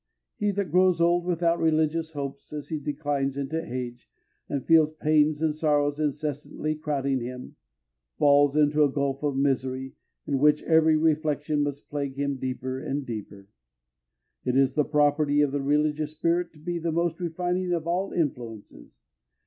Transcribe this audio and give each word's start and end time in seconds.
He 0.37 0.49
that 0.53 0.71
grows 0.71 0.99
old 0.99 1.25
without 1.25 1.59
religious 1.59 2.13
hopes, 2.13 2.51
as 2.53 2.69
he 2.69 2.79
declines 2.79 3.37
into 3.37 3.63
age, 3.63 4.09
and 4.49 4.65
feels 4.65 4.89
pains 4.91 5.43
and 5.43 5.53
sorrows 5.53 5.99
incessantly 5.99 6.73
crowding 6.73 7.19
him, 7.21 7.55
falls 8.17 8.55
into 8.55 8.83
a 8.83 8.89
gulf 8.91 9.21
of 9.21 9.37
misery, 9.37 9.93
in 10.25 10.39
which 10.39 10.63
every 10.63 10.97
reflection 10.97 11.61
must 11.61 11.87
plague 11.87 12.15
him 12.15 12.37
deeper 12.37 12.79
and 12.79 13.05
deeper. 13.05 13.47
It 14.43 14.57
is 14.57 14.73
the 14.73 14.85
property 14.85 15.41
of 15.41 15.51
the 15.51 15.61
religious 15.61 16.13
spirit 16.17 16.51
to 16.53 16.57
be 16.59 16.79
the 16.79 16.91
most 16.91 17.19
refining 17.19 17.71
of 17.71 17.85
all 17.85 18.11
influences. 18.11 18.97